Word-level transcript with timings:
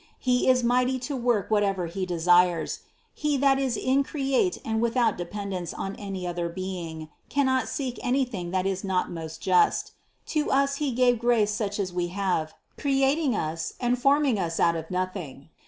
He 0.17 0.49
is 0.49 0.63
mighty 0.63 0.97
to 0.97 1.15
work 1.15 1.51
whatever 1.51 1.85
He 1.85 2.07
desires. 2.07 2.79
He 3.13 3.37
that 3.37 3.59
is 3.59 3.77
increate 3.77 4.57
and 4.65 4.81
without 4.81 5.15
dependence 5.15 5.75
on 5.75 5.95
any 5.97 6.25
other 6.25 6.49
being, 6.49 7.09
cannot 7.29 7.67
seek 7.69 7.99
any 8.01 8.25
thing 8.25 8.49
that 8.49 8.65
is 8.65 8.83
not 8.83 9.11
most 9.11 9.41
just. 9.43 9.91
To 10.33 10.49
us 10.49 10.77
He 10.77 10.89
gave 10.91 11.19
grace 11.19 11.51
such 11.51 11.79
as 11.79 11.93
we 11.93 12.07
have, 12.07 12.55
creating 12.79 13.35
us 13.35 13.75
and 13.79 13.95
forming 13.95 14.39
us 14.39 14.59
out 14.59 14.75
of 14.75 14.89
noth 14.89 15.15
ing. 15.17 15.49